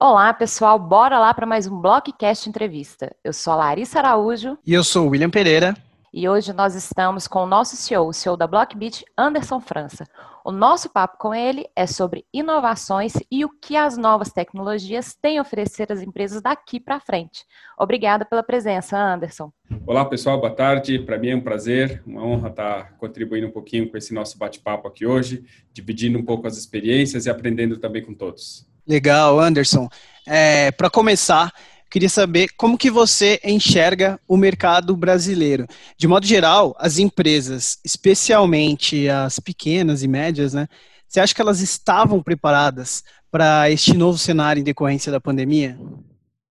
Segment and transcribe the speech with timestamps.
[0.00, 3.14] Olá, pessoal, bora lá para mais um Blockcast Entrevista.
[3.24, 4.56] Eu sou a Larissa Araújo.
[4.64, 5.74] E eu sou o William Pereira.
[6.12, 10.06] E hoje nós estamos com o nosso CEO, o CEO da Blockbeat, Anderson França.
[10.42, 15.36] O nosso papo com ele é sobre inovações e o que as novas tecnologias têm
[15.36, 17.44] a oferecer às empresas daqui para frente.
[17.78, 19.52] Obrigada pela presença, Anderson.
[19.86, 20.98] Olá, pessoal, boa tarde.
[20.98, 24.88] Para mim é um prazer, uma honra estar contribuindo um pouquinho com esse nosso bate-papo
[24.88, 25.44] aqui hoje,
[25.74, 28.66] dividindo um pouco as experiências e aprendendo também com todos.
[28.86, 29.86] Legal, Anderson.
[30.26, 31.52] É, Para começar,
[31.90, 35.66] queria saber como que você enxerga o mercado brasileiro.
[35.96, 40.68] De modo geral, as empresas, especialmente as pequenas e médias, né?
[41.06, 45.78] Você acha que elas estavam preparadas para este novo cenário em decorrência da pandemia?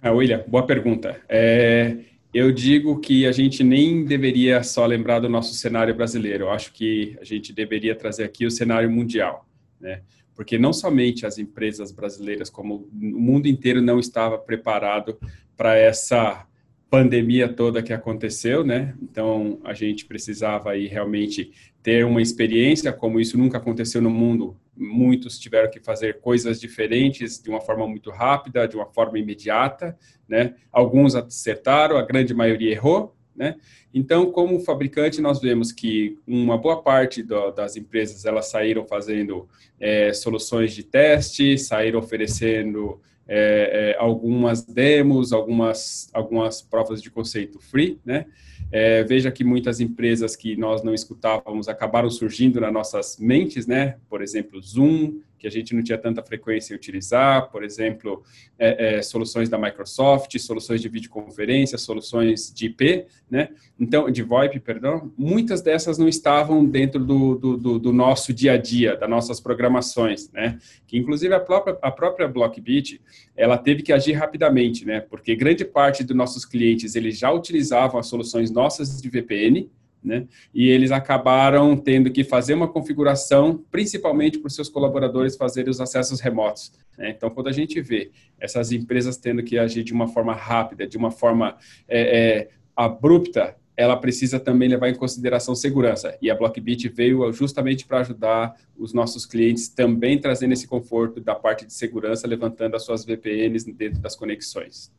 [0.00, 1.20] Ah, William, boa pergunta.
[1.28, 1.96] É,
[2.34, 6.44] eu digo que a gente nem deveria só lembrar do nosso cenário brasileiro.
[6.44, 9.46] Eu acho que a gente deveria trazer aqui o cenário mundial,
[9.82, 10.02] né?
[10.34, 15.18] porque não somente as empresas brasileiras, como o mundo inteiro não estava preparado
[15.56, 16.46] para essa
[16.90, 18.94] pandemia toda que aconteceu, né?
[19.00, 24.56] Então a gente precisava aí realmente ter uma experiência, como isso nunca aconteceu no mundo.
[24.76, 29.96] Muitos tiveram que fazer coisas diferentes de uma forma muito rápida, de uma forma imediata,
[30.28, 30.54] né?
[30.70, 33.56] Alguns acertaram, a grande maioria errou, né?
[33.92, 39.48] Então, como fabricante, nós vemos que uma boa parte do, das empresas elas saíram fazendo
[39.80, 47.60] é, soluções de teste, saíram oferecendo é, é, algumas demos, algumas, algumas provas de conceito
[47.60, 48.26] free, né?
[48.70, 53.96] É, veja que muitas empresas que nós não escutávamos acabaram surgindo nas nossas mentes, né?
[54.08, 58.22] Por exemplo, Zoom, que a gente não tinha tanta frequência em utilizar, por exemplo,
[58.56, 63.48] é, é, soluções da Microsoft, soluções de videoconferência, soluções de IP, né?
[63.78, 68.52] Então, de VoIP, perdão, muitas dessas não estavam dentro do, do, do, do nosso dia
[68.52, 70.60] a dia, das nossas programações, né?
[70.86, 73.02] Que inclusive a própria, a própria Blockbit,
[73.36, 75.00] ela teve que agir rapidamente, né?
[75.00, 79.68] Porque grande parte dos nossos clientes, eles já utilizavam as soluções nossas de VPN,
[80.02, 80.26] né?
[80.52, 85.80] E eles acabaram tendo que fazer uma configuração, principalmente para os seus colaboradores fazerem os
[85.80, 86.72] acessos remotos.
[86.98, 87.10] Né?
[87.10, 90.96] Então, quando a gente vê essas empresas tendo que agir de uma forma rápida, de
[90.96, 91.56] uma forma
[91.88, 96.16] é, é, abrupta, ela precisa também levar em consideração segurança.
[96.20, 101.34] E a Blockbit veio justamente para ajudar os nossos clientes também trazendo esse conforto da
[101.34, 104.92] parte de segurança, levantando as suas VPNs dentro das conexões.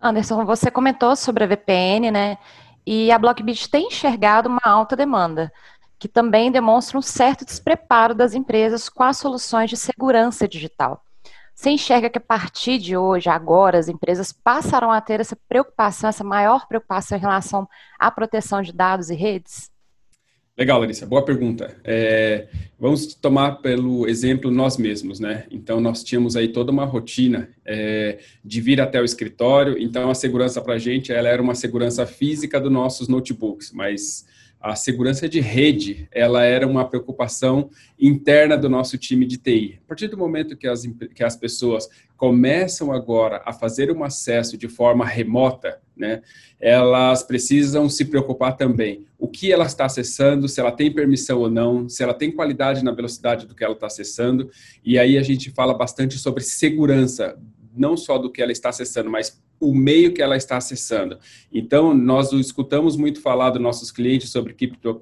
[0.00, 2.38] Anderson, você comentou sobre a VPN, né?
[2.90, 5.52] E a Blockbit tem enxergado uma alta demanda,
[5.98, 11.04] que também demonstra um certo despreparo das empresas com as soluções de segurança digital.
[11.54, 16.08] Você enxerga que a partir de hoje, agora, as empresas passarão a ter essa preocupação,
[16.08, 17.68] essa maior preocupação em relação
[17.98, 19.70] à proteção de dados e redes?
[20.58, 21.76] Legal, Larissa, boa pergunta.
[21.84, 22.48] É,
[22.80, 25.44] vamos tomar pelo exemplo nós mesmos, né?
[25.52, 30.16] Então, nós tínhamos aí toda uma rotina é, de vir até o escritório, então a
[30.16, 34.26] segurança para a gente, ela era uma segurança física dos nossos notebooks, mas
[34.60, 39.78] a segurança de rede, ela era uma preocupação interna do nosso time de TI.
[39.84, 40.82] A partir do momento que as,
[41.14, 46.22] que as pessoas começam agora a fazer um acesso de forma remota, né,
[46.60, 51.50] elas precisam se preocupar também o que ela está acessando, se ela tem permissão ou
[51.50, 54.50] não, se ela tem qualidade na velocidade do que ela está acessando,
[54.84, 57.38] e aí a gente fala bastante sobre segurança,
[57.76, 61.18] não só do que ela está acessando, mas o meio que ela está acessando.
[61.52, 64.54] Então, nós escutamos muito falar dos nossos clientes sobre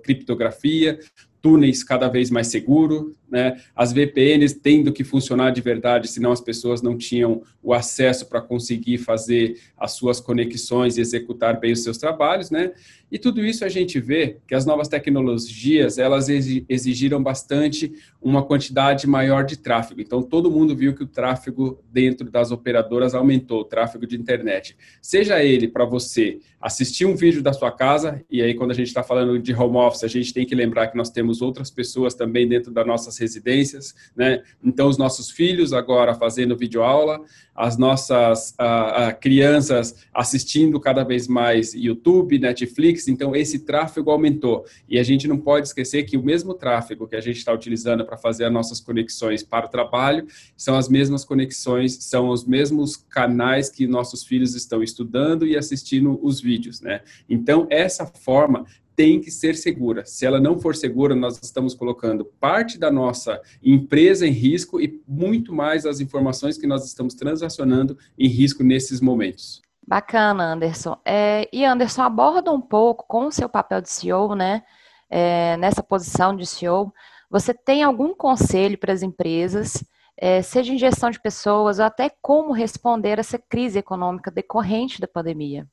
[0.02, 0.98] criptografia,
[1.40, 3.60] túneis cada vez mais seguros, né?
[3.74, 8.40] as VPNs tendo que funcionar de verdade, senão as pessoas não tinham o acesso para
[8.40, 12.72] conseguir fazer as suas conexões e executar bem os seus trabalhos, né?
[13.10, 19.06] E tudo isso a gente vê que as novas tecnologias, elas exigiram bastante uma quantidade
[19.06, 20.00] maior de tráfego.
[20.00, 24.76] Então, todo mundo viu que o tráfego dentro das operadoras aumentou, o tráfego de internet.
[25.00, 28.88] Seja ele para você assistir um vídeo da sua casa, e aí quando a gente
[28.88, 32.14] está falando de home office, a gente tem que lembrar que nós temos outras pessoas
[32.14, 34.42] também dentro das nossas residências, né?
[34.62, 37.20] Então, os nossos filhos agora fazendo videoaula,
[37.56, 44.64] as nossas a, a, crianças assistindo cada vez mais YouTube, Netflix, então esse tráfego aumentou.
[44.88, 48.04] E a gente não pode esquecer que o mesmo tráfego que a gente está utilizando
[48.04, 52.96] para fazer as nossas conexões para o trabalho são as mesmas conexões, são os mesmos
[52.96, 57.00] canais que nossos filhos estão estudando e assistindo os vídeos, né?
[57.28, 58.66] Então, essa forma
[58.96, 60.04] tem que ser segura.
[60.04, 65.00] Se ela não for segura, nós estamos colocando parte da nossa empresa em risco e
[65.06, 69.62] muito mais as informações que nós estamos transacionando em risco nesses momentos.
[69.86, 70.98] Bacana, Anderson.
[71.04, 74.62] É, e Anderson, aborda um pouco com o seu papel de CEO, né?
[75.08, 76.92] é, nessa posição de CEO,
[77.30, 79.84] você tem algum conselho para as empresas,
[80.16, 85.00] é, seja em gestão de pessoas ou até como responder a essa crise econômica decorrente
[85.00, 85.66] da pandemia?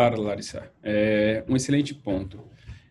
[0.00, 0.72] Claro, Larissa.
[0.82, 2.42] É um excelente ponto.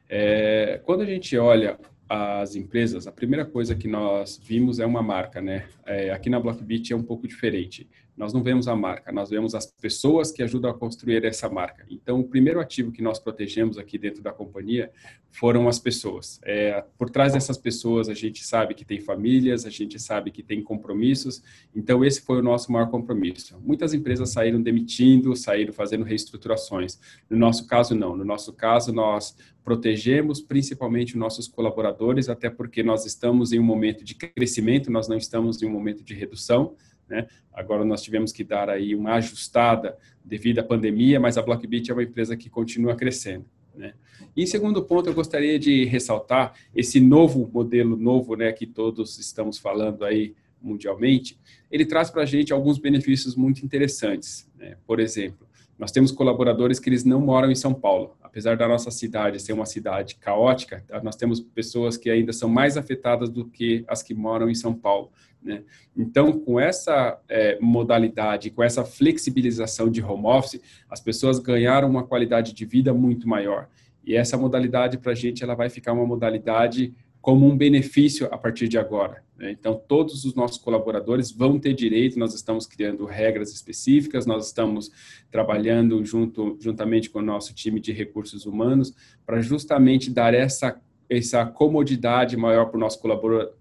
[0.07, 1.75] É, quando a gente olha
[2.07, 5.65] as empresas, a primeira coisa que nós vimos é uma marca, né?
[5.87, 9.55] É, aqui na Blockbit é um pouco diferente nós não vemos a marca, nós vemos
[9.55, 11.85] as pessoas que ajudam a construir essa marca.
[11.89, 14.91] Então, o primeiro ativo que nós protegemos aqui dentro da companhia
[15.31, 16.37] foram as pessoas.
[16.43, 20.43] É, por trás dessas pessoas, a gente sabe que tem famílias, a gente sabe que
[20.43, 21.41] tem compromissos.
[21.73, 23.57] Então, esse foi o nosso maior compromisso.
[23.61, 26.99] Muitas empresas saíram demitindo, saíram fazendo reestruturações.
[27.29, 28.17] No nosso caso, não.
[28.17, 29.33] No nosso caso, nós
[29.63, 35.07] protegemos principalmente os nossos colaboradores, até porque nós estamos em um momento de crescimento, nós
[35.07, 36.75] não estamos em um momento de redução.
[37.09, 37.27] Né?
[37.51, 41.93] Agora nós tivemos que dar aí uma ajustada devido à pandemia, mas a Blockbit é
[41.93, 43.45] uma empresa que continua crescendo.
[43.75, 43.93] Né?
[44.35, 49.17] E em segundo ponto, eu gostaria de ressaltar esse novo modelo novo, né, que todos
[49.17, 51.39] estamos falando aí mundialmente.
[51.71, 54.49] Ele traz para a gente alguns benefícios muito interessantes.
[54.57, 54.75] Né?
[54.85, 55.47] Por exemplo,
[55.77, 58.17] nós temos colaboradores que eles não moram em São Paulo.
[58.29, 62.77] Apesar da nossa cidade ser uma cidade caótica, nós temos pessoas que ainda são mais
[62.77, 65.11] afetadas do que as que moram em São Paulo.
[65.41, 65.63] Né?
[65.97, 72.05] Então, com essa é, modalidade, com essa flexibilização de home office, as pessoas ganharam uma
[72.05, 73.67] qualidade de vida muito maior.
[74.05, 78.37] E essa modalidade, para a gente, ela vai ficar uma modalidade como um benefício a
[78.37, 79.23] partir de agora.
[79.37, 79.51] Né?
[79.51, 84.91] Então, todos os nossos colaboradores vão ter direito, nós estamos criando regras específicas, nós estamos
[85.31, 88.93] trabalhando junto, juntamente com o nosso time de recursos humanos
[89.25, 90.79] para justamente dar essa
[91.09, 93.01] essa comodidade maior para o nosso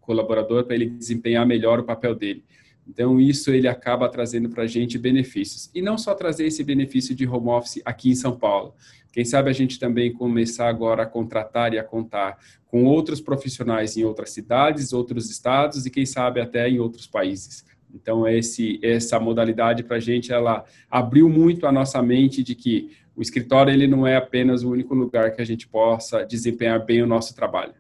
[0.01, 2.45] colaborador, para ele desempenhar melhor o papel dele.
[2.89, 5.71] Então, isso ele acaba trazendo para a gente benefícios.
[5.75, 8.75] E não só trazer esse benefício de home office aqui em São Paulo.
[9.13, 13.97] Quem sabe a gente também começar agora a contratar e a contar com outros profissionais
[13.97, 17.65] em outras cidades, outros estados e quem sabe até em outros países.
[17.93, 22.91] Então, esse, essa modalidade para a gente, ela abriu muito a nossa mente de que
[23.17, 27.03] o escritório ele não é apenas o único lugar que a gente possa desempenhar bem
[27.03, 27.75] o nosso trabalho.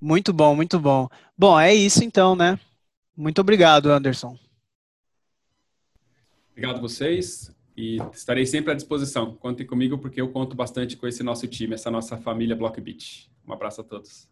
[0.00, 1.08] Muito bom, muito bom.
[1.36, 2.58] Bom, é isso então, né?
[3.16, 4.36] Muito obrigado, Anderson.
[6.56, 9.34] Obrigado vocês e estarei sempre à disposição.
[9.34, 13.30] Contem comigo porque eu conto bastante com esse nosso time, essa nossa família Blockbit.
[13.46, 14.26] Um abraço a todos.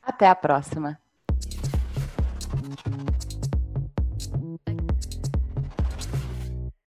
[0.02, 1.00] Até a próxima.
[2.52, 3.11] Thank you.